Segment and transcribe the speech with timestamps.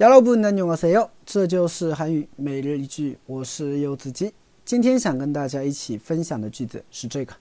[0.00, 1.08] 여러분 안녕하세요.
[1.24, 4.34] 这就是韩语每日一句，我是柚子鸡。
[4.64, 7.36] 今天想跟大家一起分享的句子是这个：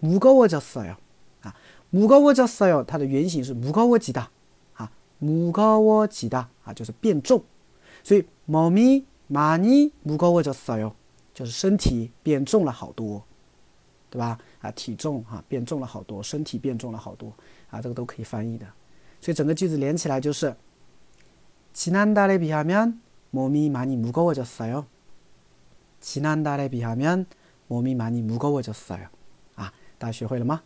[0.00, 0.96] 무거워졌어 요，
[1.42, 1.54] 啊，
[1.90, 4.28] 무거워졌어 요， 它的原型是무거워지 다，
[4.74, 7.42] 啊，무거워지 다， 啊，就是变重，
[8.02, 10.92] 所以몸이많이무거워졌어 요，
[11.32, 13.24] 就是身体变重了好多，
[14.10, 14.38] 对吧？
[14.60, 17.32] 啊，体重哈变重了好多，身体变重了好多，
[17.70, 18.66] 啊，这个都可以翻译的，
[19.20, 20.54] 所以整个句子连起来就是
[21.72, 24.84] 지난달에비하면몸이많이무거워졌어 요，
[26.00, 29.08] 지난달에비하면몸이많이무거워졌어 요。
[30.01, 30.63] 大家学会了吗？